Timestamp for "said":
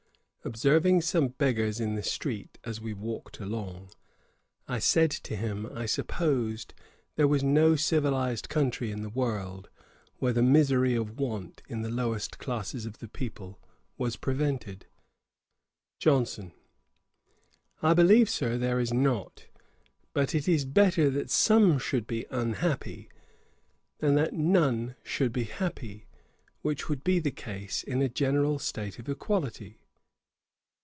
4.79-5.11